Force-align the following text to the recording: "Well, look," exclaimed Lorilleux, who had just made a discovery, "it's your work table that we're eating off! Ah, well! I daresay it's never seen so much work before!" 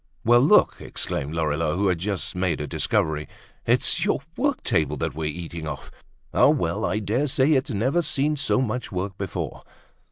"Well, 0.25 0.39
look," 0.41 0.77
exclaimed 0.79 1.35
Lorilleux, 1.35 1.75
who 1.75 1.87
had 1.89 1.99
just 1.99 2.35
made 2.35 2.59
a 2.59 2.65
discovery, 2.65 3.27
"it's 3.67 4.03
your 4.03 4.21
work 4.35 4.63
table 4.63 4.97
that 4.97 5.13
we're 5.13 5.25
eating 5.25 5.67
off! 5.67 5.91
Ah, 6.33 6.47
well! 6.49 6.83
I 6.83 6.97
daresay 6.97 7.51
it's 7.51 7.69
never 7.69 8.01
seen 8.01 8.35
so 8.35 8.61
much 8.61 8.91
work 8.91 9.15
before!" 9.19 9.61